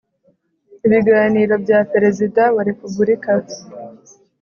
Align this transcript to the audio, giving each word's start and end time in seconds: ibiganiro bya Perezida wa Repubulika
ibiganiro 0.85 1.53
bya 1.63 1.79
Perezida 1.93 2.43
wa 2.55 2.63
Repubulika 2.69 3.33